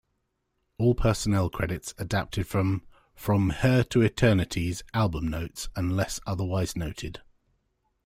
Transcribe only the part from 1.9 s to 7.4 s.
adapted from "From Her to Eternity"s album notes, unless otherwise noted.